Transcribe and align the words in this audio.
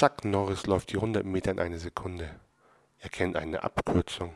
Chuck 0.00 0.24
Norris 0.24 0.64
läuft 0.64 0.92
die 0.92 0.96
100 0.96 1.26
Meter 1.26 1.50
in 1.50 1.60
einer 1.60 1.78
Sekunde. 1.78 2.40
Er 3.00 3.10
kennt 3.10 3.36
eine 3.36 3.62
Abkürzung. 3.62 4.32